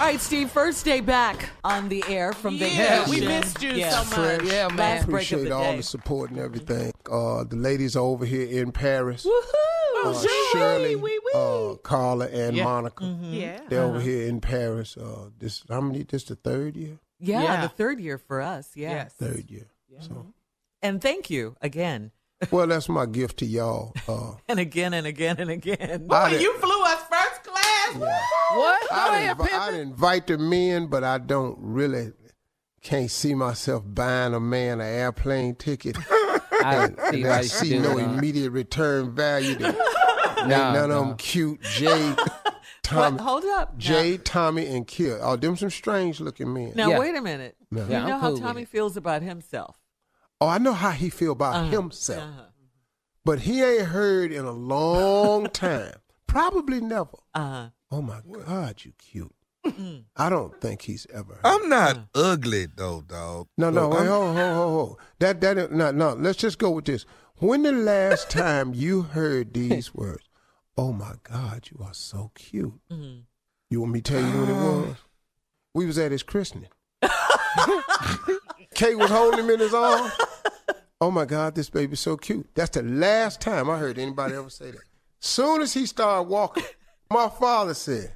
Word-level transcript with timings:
All 0.00 0.06
right, 0.06 0.18
Steve, 0.20 0.50
first 0.50 0.82
day 0.86 1.00
back 1.00 1.50
on 1.62 1.90
the 1.90 2.02
air 2.08 2.32
from 2.32 2.54
Yeah, 2.54 3.04
vacation. 3.04 3.10
we 3.10 3.20
missed 3.28 3.62
you 3.62 3.72
Yeah. 3.72 3.90
so 4.02 4.20
much. 4.22 4.44
Yeah, 4.44 4.68
man. 4.68 4.76
Last 4.78 5.06
break 5.08 5.30
of 5.30 5.40
Appreciate 5.40 5.44
the 5.44 5.54
all 5.54 5.62
day. 5.72 5.76
the 5.76 5.82
support 5.82 6.30
and 6.30 6.38
everything. 6.38 6.92
Uh, 7.10 7.44
the 7.44 7.56
ladies 7.56 7.96
are 7.96 8.02
over 8.04 8.24
here 8.24 8.48
in 8.48 8.72
Paris. 8.72 9.26
Woohoo! 9.26 10.06
Uh, 10.06 10.26
Shirley, 10.52 10.96
uh, 11.34 11.74
Carla, 11.82 12.28
and 12.28 12.56
Yeah. 12.56 12.64
Monica. 12.64 13.04
Mhm. 13.04 13.38
Yeah. 13.40 13.60
They're 13.68 13.82
over 13.82 13.96
Uh-huh. 13.96 14.06
here 14.06 14.26
in 14.26 14.40
Paris. 14.40 14.96
Uh, 14.96 15.28
this 15.38 15.64
how 15.68 15.82
many? 15.82 16.02
This 16.04 16.24
the 16.24 16.34
third 16.36 16.76
year. 16.76 16.98
Yeah, 17.18 17.42
Yeah. 17.42 17.60
the 17.60 17.68
third 17.68 18.00
year 18.00 18.16
for 18.16 18.40
us. 18.40 18.70
Yeah. 18.74 18.90
Yes. 18.92 19.12
Third 19.18 19.50
year. 19.50 19.66
So, 20.00 20.28
And 20.80 21.02
thank 21.02 21.28
you 21.28 21.56
again. 21.60 22.12
well, 22.50 22.66
that's 22.66 22.88
my 22.88 23.04
gift 23.04 23.36
to 23.40 23.44
y'all. 23.44 23.92
Uh, 24.08 24.36
And 24.48 24.58
again 24.58 24.94
and 24.94 25.06
again 25.06 25.36
and 25.38 25.50
again. 25.50 26.06
I 26.10 26.30
Boy, 26.30 26.38
you 26.38 26.54
flew 26.58 26.82
us 26.84 27.02
first 27.10 27.19
class. 27.98 28.28
What? 28.52 28.80
Go 28.90 28.96
I'd, 28.96 29.14
ahead, 29.22 29.36
invi- 29.38 29.52
I'd 29.52 29.74
invite 29.74 30.26
the 30.26 30.38
men, 30.38 30.86
but 30.86 31.04
I 31.04 31.18
don't 31.18 31.56
really 31.60 32.12
can't 32.82 33.10
see 33.10 33.34
myself 33.34 33.84
buying 33.86 34.34
a 34.34 34.40
man 34.40 34.80
an 34.80 34.86
airplane 34.86 35.54
ticket. 35.54 35.96
I 36.62 36.84
and, 36.86 36.98
see 37.10 37.22
and 37.22 37.32
I 37.32 37.40
see 37.42 37.78
no 37.78 37.96
that. 37.96 38.10
immediate 38.10 38.50
return 38.50 39.14
value. 39.14 39.54
There. 39.56 39.68
Ain't 40.38 40.48
No, 40.48 40.72
none 40.72 40.90
of 40.90 41.06
them 41.06 41.16
cute. 41.16 41.60
Jay, 41.62 42.14
Tommy, 42.82 43.16
What? 43.16 43.20
Hold 43.20 43.44
up. 43.44 43.76
Jay, 43.78 44.16
Tommy, 44.16 44.66
and 44.66 44.86
Kill. 44.86 45.18
Oh, 45.22 45.36
them 45.36 45.56
some 45.56 45.68
strange 45.70 46.18
looking 46.20 46.52
men. 46.52 46.72
Now, 46.74 46.88
Yeah. 46.90 46.98
wait 46.98 47.14
a 47.14 47.20
minute. 47.20 47.56
No. 47.70 47.84
You 47.84 47.90
Yeah, 47.90 48.02
I'm 48.02 48.08
know 48.08 48.18
how 48.18 48.26
cool 48.28 48.32
with 48.34 48.42
Tommy 48.42 48.64
feels 48.64 48.96
about 48.96 49.22
himself. 49.22 49.76
Oh, 50.40 50.48
I 50.48 50.56
know 50.58 50.72
how 50.72 50.90
he 50.92 51.10
feel 51.10 51.32
about 51.32 51.54
Uh-huh. 51.56 51.70
himself, 51.70 52.22
Uh-huh. 52.24 52.42
but 53.24 53.40
he 53.40 53.62
ain't 53.62 53.88
heard 53.88 54.32
in 54.32 54.46
a 54.46 54.52
long 54.52 55.46
time. 55.48 55.94
Probably 56.30 56.80
never. 56.80 57.10
Uh-huh. 57.34 57.68
Oh 57.90 58.02
my 58.02 58.20
God, 58.46 58.76
you 58.84 58.92
cute. 58.98 59.34
I 60.16 60.28
don't 60.30 60.58
think 60.60 60.82
he's 60.82 61.06
ever. 61.12 61.34
Heard. 61.34 61.40
I'm 61.44 61.68
not 61.68 61.98
ugly 62.14 62.66
though, 62.74 63.02
dog. 63.02 63.48
No, 63.58 63.68
no, 63.70 63.88
Look, 63.88 63.92
wait, 63.92 63.98
I'm- 64.00 64.08
hold, 64.08 64.36
hold, 64.36 64.54
hold, 64.54 64.70
hold. 64.72 64.98
That, 65.18 65.40
that, 65.42 65.72
no, 65.72 65.90
no. 65.90 66.14
Let's 66.14 66.38
just 66.38 66.58
go 66.58 66.70
with 66.70 66.84
this. 66.86 67.04
When 67.38 67.62
the 67.62 67.72
last 67.72 68.30
time 68.44 68.72
you 68.74 69.02
heard 69.02 69.52
these 69.52 69.92
words? 69.94 70.28
Oh 70.78 70.92
my 70.92 71.14
God, 71.24 71.68
you 71.70 71.84
are 71.84 71.92
so 71.94 72.30
cute. 72.34 72.80
Mhm. 72.90 73.24
You 73.70 73.80
want 73.80 73.92
me 73.92 74.00
to 74.00 74.12
tell 74.12 74.20
you 74.22 74.40
what 74.40 74.48
it 74.48 74.52
was? 74.88 74.96
We 75.74 75.86
was 75.86 75.98
at 75.98 76.12
his 76.12 76.22
christening. 76.22 76.70
Kate 78.74 78.96
was 78.98 79.10
holding 79.10 79.40
him 79.40 79.50
in 79.50 79.58
his 79.60 79.74
arms. 79.74 80.12
Oh 81.02 81.10
my 81.10 81.24
God, 81.24 81.54
this 81.54 81.70
baby's 81.70 81.98
so 82.00 82.18
cute. 82.18 82.46
That's 82.54 82.68
the 82.76 82.82
last 82.82 83.40
time 83.40 83.70
I 83.70 83.78
heard 83.78 83.98
anybody 83.98 84.34
ever 84.34 84.50
say 84.50 84.70
that. 84.70 84.82
Soon 85.20 85.60
as 85.60 85.74
he 85.74 85.86
started 85.86 86.28
walking, 86.28 86.64
my 87.10 87.28
father 87.28 87.74
said, 87.74 88.12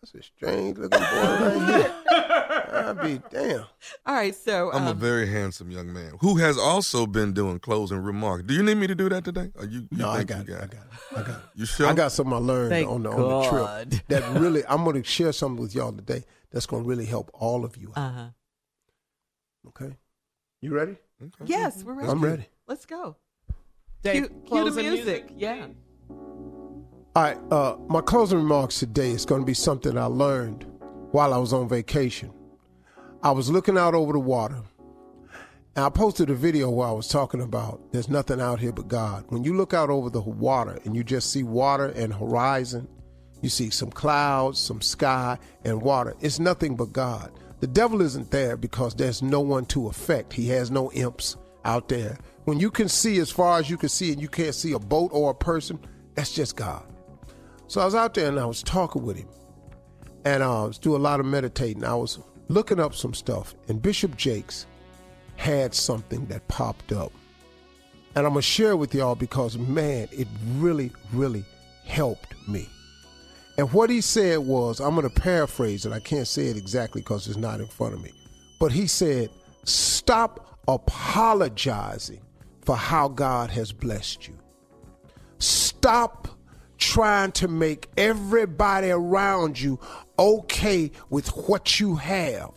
"That's 0.00 0.14
a 0.14 0.22
strange 0.22 0.78
looking 0.78 1.00
boy 1.00 1.06
right 1.06 1.66
here." 1.66 1.94
I'd 2.72 3.00
be 3.02 3.20
damn. 3.30 3.64
All 4.06 4.14
right, 4.14 4.34
so 4.34 4.70
I'm 4.72 4.86
a 4.86 4.90
um, 4.90 4.98
very 4.98 5.26
handsome 5.26 5.70
young 5.70 5.92
man 5.92 6.12
who 6.20 6.36
has 6.36 6.58
also 6.58 7.06
been 7.06 7.32
doing 7.32 7.58
closing 7.58 7.98
remarks. 7.98 8.44
Do 8.44 8.54
you 8.54 8.62
need 8.62 8.76
me 8.76 8.86
to 8.86 8.94
do 8.94 9.08
that 9.08 9.24
today? 9.24 9.50
Or 9.56 9.64
you, 9.64 9.86
you 9.90 9.98
No, 9.98 10.08
I 10.10 10.24
got 10.24 10.46
you 10.46 10.54
it. 10.54 10.56
I 10.56 10.66
got 10.66 10.72
it. 10.72 10.88
I 11.12 11.22
got 11.22 11.28
it. 11.28 11.42
You 11.54 11.66
sure? 11.66 11.86
I 11.86 11.94
got 11.94 12.12
something 12.12 12.32
I 12.32 12.38
learned 12.38 12.70
Thank 12.70 12.88
on 12.88 13.02
the 13.02 13.10
on 13.10 13.42
the 13.42 13.48
trip 13.48 14.08
that 14.08 14.40
really 14.40 14.64
I'm 14.68 14.84
going 14.84 15.02
to 15.02 15.08
share 15.08 15.32
something 15.32 15.60
with 15.60 15.74
y'all 15.74 15.92
today 15.92 16.24
that's 16.50 16.66
going 16.66 16.82
to 16.82 16.88
really 16.88 17.06
help 17.06 17.30
all 17.34 17.64
of 17.64 17.76
you. 17.76 17.92
uh-huh. 17.94 18.28
Okay, 19.68 19.96
you 20.60 20.74
ready? 20.74 20.96
Okay. 21.22 21.44
Yes, 21.44 21.84
we're 21.84 21.92
ready. 21.92 22.08
I'm 22.10 22.20
ready. 22.20 22.46
Let's 22.66 22.84
go. 22.84 23.16
Dave, 24.02 24.14
cue, 24.14 24.28
cue 24.28 24.40
the 24.40 24.48
closing 24.48 24.90
music. 24.90 25.30
Yeah. 25.36 25.66
Uh, 27.14 27.76
my 27.88 28.00
closing 28.00 28.38
remarks 28.38 28.78
today 28.78 29.10
is 29.10 29.26
going 29.26 29.42
to 29.42 29.46
be 29.46 29.52
something 29.52 29.98
I 29.98 30.06
learned 30.06 30.64
while 31.10 31.34
I 31.34 31.36
was 31.36 31.52
on 31.52 31.68
vacation. 31.68 32.32
I 33.22 33.32
was 33.32 33.50
looking 33.50 33.76
out 33.76 33.92
over 33.92 34.14
the 34.14 34.18
water, 34.18 34.62
and 35.76 35.84
I 35.84 35.90
posted 35.90 36.30
a 36.30 36.34
video 36.34 36.70
where 36.70 36.88
I 36.88 36.92
was 36.92 37.08
talking 37.08 37.42
about 37.42 37.92
there's 37.92 38.08
nothing 38.08 38.40
out 38.40 38.60
here 38.60 38.72
but 38.72 38.88
God. 38.88 39.26
When 39.28 39.44
you 39.44 39.54
look 39.54 39.74
out 39.74 39.90
over 39.90 40.08
the 40.08 40.22
water 40.22 40.78
and 40.86 40.96
you 40.96 41.04
just 41.04 41.30
see 41.30 41.42
water 41.42 41.88
and 41.88 42.14
horizon, 42.14 42.88
you 43.42 43.50
see 43.50 43.68
some 43.68 43.90
clouds, 43.90 44.58
some 44.58 44.80
sky, 44.80 45.36
and 45.64 45.82
water. 45.82 46.14
It's 46.22 46.38
nothing 46.38 46.76
but 46.76 46.94
God. 46.94 47.30
The 47.60 47.66
devil 47.66 48.00
isn't 48.00 48.30
there 48.30 48.56
because 48.56 48.94
there's 48.94 49.20
no 49.20 49.40
one 49.40 49.66
to 49.66 49.88
affect. 49.88 50.32
He 50.32 50.48
has 50.48 50.70
no 50.70 50.90
imps 50.92 51.36
out 51.66 51.90
there. 51.90 52.16
When 52.44 52.58
you 52.58 52.70
can 52.70 52.88
see 52.88 53.18
as 53.18 53.30
far 53.30 53.58
as 53.58 53.68
you 53.68 53.76
can 53.76 53.90
see 53.90 54.12
and 54.12 54.22
you 54.22 54.28
can't 54.28 54.54
see 54.54 54.72
a 54.72 54.78
boat 54.78 55.10
or 55.12 55.32
a 55.32 55.34
person, 55.34 55.78
that's 56.14 56.32
just 56.32 56.56
God. 56.56 56.86
So 57.72 57.80
I 57.80 57.86
was 57.86 57.94
out 57.94 58.12
there 58.12 58.28
and 58.28 58.38
I 58.38 58.44
was 58.44 58.62
talking 58.62 59.02
with 59.02 59.16
him. 59.16 59.28
And 60.26 60.42
uh, 60.42 60.64
I 60.64 60.66
was 60.66 60.76
doing 60.76 61.00
a 61.00 61.02
lot 61.02 61.20
of 61.20 61.24
meditating. 61.24 61.84
I 61.84 61.94
was 61.94 62.18
looking 62.48 62.78
up 62.78 62.94
some 62.94 63.14
stuff. 63.14 63.54
And 63.66 63.80
Bishop 63.80 64.14
Jakes 64.14 64.66
had 65.36 65.72
something 65.72 66.26
that 66.26 66.46
popped 66.48 66.92
up. 66.92 67.12
And 68.14 68.26
I'm 68.26 68.34
going 68.34 68.42
to 68.42 68.42
share 68.42 68.76
with 68.76 68.94
y'all 68.94 69.14
because, 69.14 69.56
man, 69.56 70.06
it 70.12 70.28
really, 70.56 70.92
really 71.14 71.46
helped 71.86 72.34
me. 72.46 72.68
And 73.56 73.72
what 73.72 73.88
he 73.88 74.02
said 74.02 74.40
was, 74.40 74.78
I'm 74.78 74.94
going 74.94 75.08
to 75.08 75.20
paraphrase 75.22 75.86
it. 75.86 75.92
I 75.92 76.00
can't 76.00 76.28
say 76.28 76.48
it 76.48 76.58
exactly 76.58 77.00
because 77.00 77.26
it's 77.26 77.38
not 77.38 77.58
in 77.58 77.68
front 77.68 77.94
of 77.94 78.02
me. 78.02 78.12
But 78.60 78.72
he 78.72 78.86
said, 78.86 79.30
stop 79.64 80.58
apologizing 80.68 82.20
for 82.66 82.76
how 82.76 83.08
God 83.08 83.48
has 83.48 83.72
blessed 83.72 84.28
you. 84.28 84.38
Stop 85.38 86.28
trying 86.92 87.32
to 87.32 87.48
make 87.48 87.88
everybody 87.96 88.90
around 88.90 89.58
you 89.58 89.80
okay 90.18 90.90
with 91.08 91.26
what 91.48 91.80
you 91.80 91.96
have. 91.96 92.50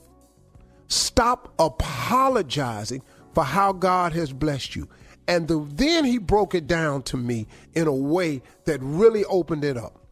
Stop 0.89 1.53
apologizing 1.57 3.01
for 3.33 3.45
how 3.45 3.71
God 3.71 4.11
has 4.11 4.33
blessed 4.33 4.75
you. 4.75 4.89
And 5.29 5.47
the, 5.47 5.65
then 5.75 6.03
he 6.03 6.17
broke 6.17 6.53
it 6.53 6.67
down 6.67 7.03
to 7.03 7.15
me 7.17 7.47
in 7.75 7.87
a 7.87 7.95
way 7.95 8.41
that 8.65 8.81
really 8.81 9.23
opened 9.23 9.63
it 9.63 9.77
up. 9.77 10.05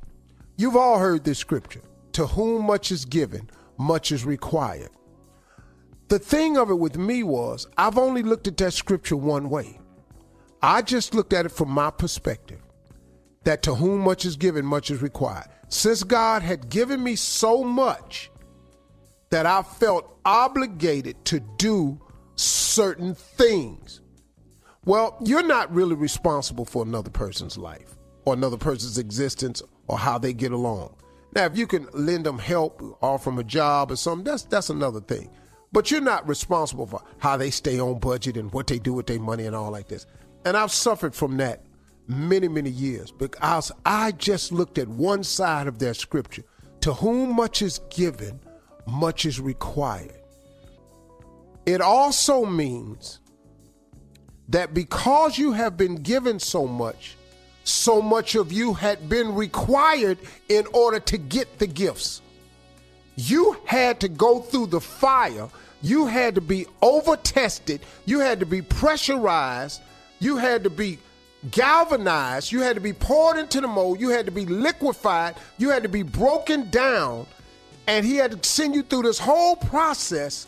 You've 0.56 0.78
all 0.78 1.00
heard 1.00 1.26
this 1.26 1.40
scripture 1.40 1.82
To 2.14 2.26
whom 2.26 2.66
much 2.66 2.94
is 2.94 3.04
given, 3.04 3.50
much 3.78 4.14
is 4.14 4.24
required. 4.24 4.92
The 6.08 6.20
thing 6.20 6.58
of 6.58 6.70
it 6.70 6.80
with 6.80 6.98
me 6.98 7.24
was, 7.24 7.68
I've 7.78 7.98
only 7.98 8.24
looked 8.24 8.48
at 8.48 8.56
that 8.56 8.72
scripture 8.72 9.18
one 9.18 9.50
way. 9.50 9.82
I 10.62 10.82
just 10.82 11.14
looked 11.14 11.34
at 11.34 11.46
it 11.46 11.52
from 11.52 11.72
my 11.72 11.92
perspective 11.92 12.63
that 13.44 13.62
to 13.64 13.76
whom 13.76 14.02
much 14.02 14.26
is 14.26 14.36
given, 14.36 14.66
much 14.66 14.90
is 14.90 15.02
required. 15.02 15.48
Since 15.70 16.04
God 16.04 16.42
had 16.42 16.70
given 16.70 17.04
me 17.04 17.16
so 17.16 17.64
much 17.64 18.32
that 19.30 19.46
I 19.46 19.64
felt 19.64 20.20
obligated 20.26 21.26
to 21.26 21.40
do 21.58 22.00
certain 22.36 23.16
things. 23.16 24.02
Well, 24.86 25.18
you're 25.24 25.44
not 25.44 25.74
really 25.74 25.96
responsible 25.96 26.66
for 26.66 26.84
another 26.84 27.10
person's 27.10 27.58
life 27.58 27.96
or 28.26 28.34
another 28.34 28.58
person's 28.58 28.98
existence 28.98 29.62
or 29.88 29.98
how 29.98 30.18
they 30.18 30.34
get 30.34 30.52
along. 30.52 30.96
Now, 31.36 31.46
if 31.46 31.58
you 31.58 31.66
can 31.66 31.88
lend 31.94 32.26
them 32.26 32.38
help, 32.38 32.82
offer 33.02 33.30
them 33.30 33.40
a 33.40 33.44
job 33.44 33.92
or 33.92 33.96
something, 33.96 34.24
that's 34.24 34.44
that's 34.44 34.70
another 34.70 35.02
thing. 35.02 35.30
But 35.72 35.90
you're 35.90 36.02
not 36.02 36.28
responsible 36.28 36.86
for 36.86 37.02
how 37.18 37.38
they 37.38 37.50
stay 37.50 37.80
on 37.80 37.98
budget 37.98 38.38
and 38.38 38.54
what 38.54 38.68
they 38.68 38.78
do 38.78 38.94
with 38.94 39.08
their 39.08 39.20
money 39.20 39.46
and 39.46 39.56
all 39.56 39.72
like 39.72 39.88
this. 39.88 40.06
And 40.46 40.56
I've 40.56 40.72
suffered 40.72 41.16
from 41.16 41.38
that 41.38 41.64
many, 42.08 42.48
many 42.48 42.70
years 42.70 43.12
because 43.12 43.72
I 43.86 44.12
just 44.12 44.52
looked 44.52 44.78
at 44.78 44.88
one 44.88 45.24
side 45.24 45.68
of 45.68 45.80
that 45.80 45.96
scripture. 45.96 46.44
To 46.82 46.94
whom 46.94 47.36
much 47.36 47.62
is 47.62 47.80
given, 47.90 48.40
much 48.86 49.26
is 49.26 49.40
required. 49.40 50.20
It 51.66 51.80
also 51.80 52.46
means 52.46 53.20
that 54.50 54.74
because 54.74 55.38
you 55.38 55.54
have 55.54 55.78
been 55.78 55.96
given 55.96 56.40
so 56.40 56.68
much, 56.68 57.16
so 57.64 58.02
much 58.02 58.36
of 58.36 58.52
you 58.52 58.74
had 58.74 59.08
been 59.08 59.34
required 59.34 60.18
in 60.50 60.68
order 60.74 61.00
to 61.00 61.18
get 61.18 61.60
the 61.60 61.68
gifts. 61.68 62.22
You 63.16 63.58
had 63.66 64.02
to 64.02 64.10
go 64.10 64.42
through 64.42 64.68
the 64.68 64.82
fire. 64.82 65.48
You 65.82 66.08
had 66.08 66.36
to 66.36 66.42
be 66.42 66.66
over 66.82 67.16
tested. 67.16 67.82
You 68.06 68.20
had 68.20 68.40
to 68.42 68.46
be 68.46 68.62
pressurized. 68.62 69.82
You 70.20 70.38
had 70.38 70.64
to 70.64 70.70
be 70.70 70.98
galvanized. 71.52 72.52
You 72.52 72.62
had 72.62 72.76
to 72.76 72.82
be 72.82 72.94
poured 72.94 73.38
into 73.38 73.62
the 73.62 73.68
mold. 73.68 74.00
You 74.00 74.10
had 74.10 74.26
to 74.26 74.32
be 74.32 74.46
liquefied. 74.46 75.36
You 75.58 75.70
had 75.70 75.84
to 75.84 75.90
be 75.90 76.04
broken 76.04 76.70
down. 76.70 77.26
And 77.88 78.06
he 78.06 78.16
had 78.16 78.32
to 78.32 78.50
send 78.50 78.76
you 78.76 78.84
through 78.84 79.04
this 79.04 79.20
whole 79.20 79.56
process, 79.56 80.48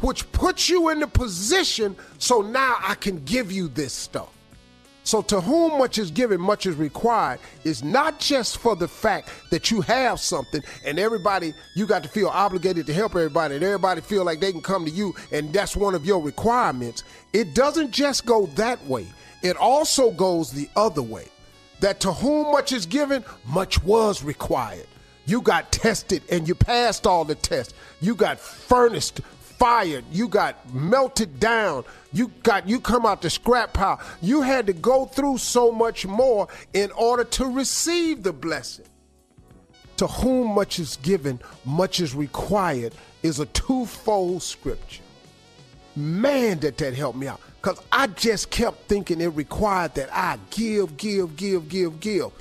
which 0.00 0.30
puts 0.32 0.68
you 0.68 0.88
in 0.88 1.00
the 1.00 1.06
position 1.06 1.96
so 2.18 2.40
now 2.40 2.76
I 2.80 2.94
can 2.94 3.24
give 3.24 3.52
you 3.52 3.68
this 3.68 3.92
stuff. 3.92 4.30
So, 5.04 5.20
to 5.22 5.40
whom 5.40 5.78
much 5.78 5.98
is 5.98 6.10
given, 6.10 6.40
much 6.40 6.66
is 6.66 6.76
required, 6.76 7.40
is 7.64 7.82
not 7.82 8.20
just 8.20 8.58
for 8.58 8.76
the 8.76 8.86
fact 8.86 9.30
that 9.50 9.70
you 9.70 9.80
have 9.80 10.20
something 10.20 10.62
and 10.84 10.98
everybody, 10.98 11.54
you 11.74 11.86
got 11.86 12.04
to 12.04 12.08
feel 12.08 12.28
obligated 12.28 12.86
to 12.86 12.94
help 12.94 13.12
everybody 13.12 13.56
and 13.56 13.64
everybody 13.64 14.00
feel 14.00 14.24
like 14.24 14.38
they 14.38 14.52
can 14.52 14.62
come 14.62 14.84
to 14.84 14.90
you 14.90 15.14
and 15.32 15.52
that's 15.52 15.76
one 15.76 15.94
of 15.94 16.06
your 16.06 16.22
requirements. 16.22 17.02
It 17.32 17.54
doesn't 17.54 17.90
just 17.90 18.26
go 18.26 18.46
that 18.54 18.84
way. 18.86 19.06
It 19.42 19.56
also 19.56 20.12
goes 20.12 20.52
the 20.52 20.68
other 20.76 21.02
way 21.02 21.26
that 21.80 21.98
to 22.00 22.12
whom 22.12 22.52
much 22.52 22.72
is 22.72 22.86
given, 22.86 23.24
much 23.44 23.82
was 23.82 24.22
required. 24.22 24.86
You 25.26 25.40
got 25.40 25.70
tested 25.72 26.22
and 26.30 26.46
you 26.46 26.54
passed 26.54 27.06
all 27.06 27.24
the 27.24 27.34
tests. 27.34 27.74
You 28.00 28.14
got 28.14 28.38
furnaced, 28.38 29.20
fired. 29.40 30.04
You 30.10 30.28
got 30.28 30.72
melted 30.74 31.38
down. 31.38 31.84
You 32.12 32.28
got 32.42 32.68
you 32.68 32.80
come 32.80 33.06
out 33.06 33.22
the 33.22 33.30
scrap 33.30 33.72
pile. 33.72 34.00
You 34.20 34.42
had 34.42 34.66
to 34.66 34.72
go 34.72 35.06
through 35.06 35.38
so 35.38 35.72
much 35.72 36.06
more 36.06 36.48
in 36.74 36.90
order 36.92 37.24
to 37.24 37.46
receive 37.46 38.22
the 38.22 38.32
blessing. 38.32 38.86
To 39.96 40.06
whom 40.06 40.48
much 40.54 40.78
is 40.78 40.96
given, 40.96 41.40
much 41.64 42.00
is 42.00 42.14
required 42.14 42.94
is 43.22 43.40
a 43.40 43.46
twofold 43.46 44.42
scripture. 44.42 45.02
Man, 45.94 46.58
did 46.58 46.76
that 46.78 46.94
help 46.94 47.16
me 47.16 47.28
out. 47.28 47.40
Because 47.60 47.80
I 47.92 48.08
just 48.08 48.50
kept 48.50 48.88
thinking 48.88 49.20
it 49.20 49.28
required 49.28 49.94
that 49.94 50.12
I 50.12 50.38
give, 50.50 50.96
give, 50.96 51.36
give, 51.36 51.68
give, 51.68 52.00
give. 52.00 52.32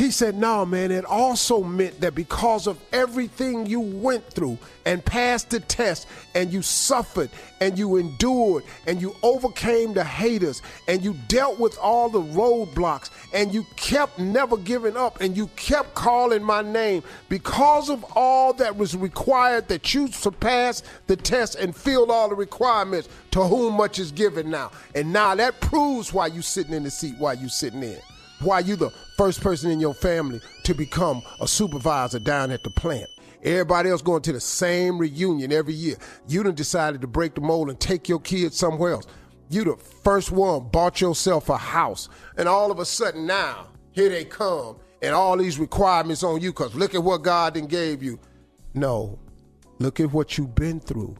He 0.00 0.10
said, 0.10 0.34
No, 0.34 0.64
man, 0.64 0.90
it 0.90 1.04
also 1.04 1.62
meant 1.62 2.00
that 2.00 2.14
because 2.14 2.66
of 2.66 2.80
everything 2.90 3.66
you 3.66 3.80
went 3.80 4.24
through 4.24 4.56
and 4.86 5.04
passed 5.04 5.50
the 5.50 5.60
test 5.60 6.08
and 6.34 6.50
you 6.50 6.62
suffered 6.62 7.28
and 7.60 7.78
you 7.78 7.96
endured 7.98 8.64
and 8.86 8.98
you 8.98 9.14
overcame 9.22 9.92
the 9.92 10.02
haters 10.02 10.62
and 10.88 11.04
you 11.04 11.14
dealt 11.28 11.60
with 11.60 11.76
all 11.76 12.08
the 12.08 12.22
roadblocks 12.22 13.10
and 13.34 13.52
you 13.52 13.66
kept 13.76 14.18
never 14.18 14.56
giving 14.56 14.96
up 14.96 15.20
and 15.20 15.36
you 15.36 15.48
kept 15.48 15.94
calling 15.94 16.42
my 16.42 16.62
name 16.62 17.02
because 17.28 17.90
of 17.90 18.02
all 18.16 18.54
that 18.54 18.74
was 18.74 18.96
required 18.96 19.68
that 19.68 19.92
you 19.92 20.08
surpassed 20.08 20.86
the 21.08 21.16
test 21.16 21.56
and 21.56 21.76
filled 21.76 22.10
all 22.10 22.30
the 22.30 22.34
requirements 22.34 23.10
to 23.32 23.42
whom 23.42 23.74
much 23.74 23.98
is 23.98 24.12
given 24.12 24.48
now. 24.48 24.70
And 24.94 25.12
now 25.12 25.34
that 25.34 25.60
proves 25.60 26.10
why 26.10 26.28
you 26.28 26.40
sitting 26.40 26.72
in 26.72 26.84
the 26.84 26.90
seat 26.90 27.16
while 27.18 27.34
you 27.34 27.50
sitting 27.50 27.82
in 27.82 28.00
why 28.40 28.60
you 28.60 28.76
the 28.76 28.90
first 29.16 29.40
person 29.40 29.70
in 29.70 29.80
your 29.80 29.94
family 29.94 30.40
to 30.64 30.74
become 30.74 31.22
a 31.40 31.48
supervisor 31.48 32.18
down 32.18 32.50
at 32.50 32.62
the 32.62 32.70
plant. 32.70 33.08
Everybody 33.42 33.90
else 33.90 34.02
going 34.02 34.22
to 34.22 34.32
the 34.32 34.40
same 34.40 34.98
reunion 34.98 35.52
every 35.52 35.74
year. 35.74 35.96
You 36.28 36.42
done 36.42 36.54
decided 36.54 37.00
to 37.00 37.06
break 37.06 37.34
the 37.34 37.40
mold 37.40 37.70
and 37.70 37.80
take 37.80 38.08
your 38.08 38.20
kids 38.20 38.56
somewhere 38.56 38.92
else. 38.92 39.06
You 39.48 39.64
the 39.64 39.76
first 39.76 40.30
one 40.30 40.68
bought 40.68 41.00
yourself 41.00 41.48
a 41.48 41.56
house. 41.56 42.08
And 42.36 42.48
all 42.48 42.70
of 42.70 42.78
a 42.78 42.84
sudden 42.84 43.26
now, 43.26 43.68
here 43.92 44.08
they 44.08 44.24
come. 44.24 44.76
And 45.02 45.14
all 45.14 45.36
these 45.36 45.58
requirements 45.58 46.22
on 46.22 46.40
you 46.40 46.50
because 46.50 46.74
look 46.74 46.94
at 46.94 47.02
what 47.02 47.22
God 47.22 47.54
then 47.54 47.66
gave 47.66 48.02
you. 48.02 48.20
No, 48.74 49.18
look 49.78 49.98
at 49.98 50.12
what 50.12 50.36
you've 50.36 50.54
been 50.54 50.78
through 50.78 51.16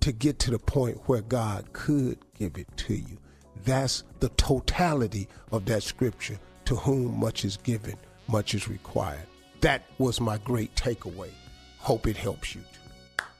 to 0.00 0.12
get 0.12 0.38
to 0.40 0.50
the 0.50 0.58
point 0.58 0.96
where 1.06 1.20
God 1.20 1.72
could 1.74 2.18
give 2.34 2.56
it 2.56 2.74
to 2.78 2.94
you. 2.94 3.18
That's 3.64 4.04
the 4.20 4.30
totality 4.30 5.28
of 5.52 5.66
that 5.66 5.82
scripture 5.82 6.38
to 6.70 6.76
whom 6.76 7.18
much 7.18 7.44
is 7.44 7.56
given, 7.56 7.96
much 8.28 8.54
is 8.54 8.68
required. 8.68 9.26
That 9.60 9.82
was 9.98 10.20
my 10.20 10.38
great 10.38 10.72
takeaway. 10.76 11.30
Hope 11.78 12.06
it 12.06 12.16
helps 12.16 12.54
you. 12.54 12.60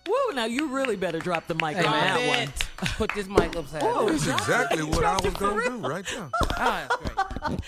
Woo, 0.09 0.35
now 0.35 0.47
you 0.47 0.67
really 0.67 0.97
better 0.97 1.21
drop 1.21 1.47
the 1.47 1.55
mic 1.55 1.77
on 1.77 1.85
that 1.85 2.27
one. 2.27 2.53
Put 2.97 3.15
this 3.15 3.29
mic 3.29 3.55
upside 3.55 3.85
Whoa, 3.85 3.93
down. 3.93 4.03
Oh, 4.03 4.09
That's 4.09 4.27
exactly 4.27 4.83
what 4.83 5.05
I 5.05 5.15
was 5.23 5.33
going 5.35 5.61
to 5.61 5.71
do 5.71 5.89
right 5.89 6.05
now. 6.17 6.31
That's 6.59 6.97
great. 6.97 7.61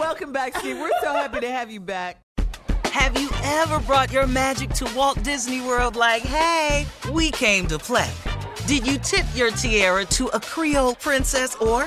Welcome 0.00 0.32
back, 0.32 0.58
Steve. 0.58 0.80
We're 0.80 0.90
so 1.00 1.12
happy 1.12 1.38
to 1.38 1.48
have 1.48 1.70
you 1.70 1.78
back. 1.78 2.20
Have 2.86 3.16
you 3.16 3.30
ever 3.44 3.78
brought 3.78 4.10
your 4.10 4.26
magic 4.26 4.70
to 4.70 4.96
Walt 4.96 5.22
Disney 5.22 5.60
World 5.60 5.94
like, 5.94 6.22
hey, 6.22 6.86
we 7.12 7.30
came 7.30 7.68
to 7.68 7.78
play? 7.78 8.10
Did 8.66 8.84
you 8.84 8.98
tip 8.98 9.26
your 9.32 9.52
tiara 9.52 10.06
to 10.06 10.26
a 10.28 10.40
Creole 10.40 10.96
princess 10.96 11.54
or 11.56 11.86